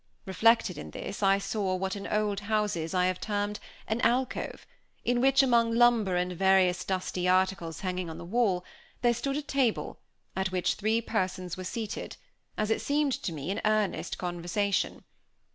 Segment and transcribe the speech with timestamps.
[0.25, 4.65] Reflected in this I saw what in old houses I have heard termed an "alcove,"
[5.05, 8.65] in which, among lumber and various dusty articles hanging on the wall,
[9.03, 9.99] there stood a table,
[10.35, 12.17] at which three persons were seated,
[12.57, 15.03] as it seemed to me, in earnest conversation.